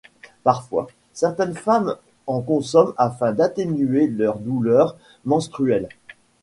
Parfois, 0.41 0.87
certaines 1.13 1.53
femmes 1.53 1.95
en 2.25 2.41
consomment 2.41 2.95
afin 2.97 3.33
d'atténuer 3.33 4.07
leurs 4.07 4.39
douleurs 4.39 4.97
menstruelles. 5.25 5.89